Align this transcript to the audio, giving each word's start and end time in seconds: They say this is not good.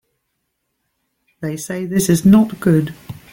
They 1.41 1.57
say 1.57 1.85
this 1.85 2.09
is 2.09 2.25
not 2.25 2.59
good. 2.59 2.95